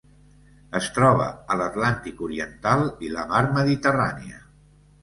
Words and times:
Es 0.79 0.87
troba 0.95 1.27
a 1.55 1.59
l'Atlàntic 1.61 2.25
oriental 2.29 2.83
i 3.09 3.13
la 3.19 3.29
mar 3.35 3.45
Mediterrània. 3.61 4.45